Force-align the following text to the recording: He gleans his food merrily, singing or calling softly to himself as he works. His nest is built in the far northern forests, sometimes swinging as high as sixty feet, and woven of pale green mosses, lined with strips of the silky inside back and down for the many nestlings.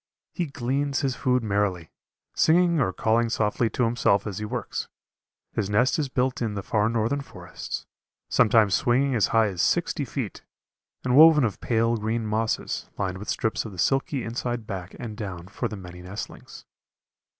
He 0.33 0.47
gleans 0.47 1.01
his 1.01 1.15
food 1.15 1.43
merrily, 1.43 1.91
singing 2.33 2.79
or 2.79 2.91
calling 2.91 3.29
softly 3.29 3.69
to 3.69 3.83
himself 3.83 4.25
as 4.25 4.39
he 4.39 4.45
works. 4.45 4.87
His 5.53 5.69
nest 5.69 5.99
is 5.99 6.09
built 6.09 6.41
in 6.41 6.55
the 6.55 6.63
far 6.63 6.89
northern 6.89 7.21
forests, 7.21 7.85
sometimes 8.27 8.73
swinging 8.73 9.13
as 9.13 9.27
high 9.27 9.49
as 9.49 9.61
sixty 9.61 10.03
feet, 10.03 10.41
and 11.03 11.15
woven 11.15 11.43
of 11.43 11.61
pale 11.61 11.97
green 11.97 12.25
mosses, 12.25 12.89
lined 12.97 13.19
with 13.19 13.29
strips 13.29 13.63
of 13.63 13.73
the 13.73 13.77
silky 13.77 14.23
inside 14.23 14.65
back 14.65 14.95
and 14.99 15.15
down 15.15 15.47
for 15.47 15.67
the 15.67 15.77
many 15.77 16.01
nestlings. 16.01 16.65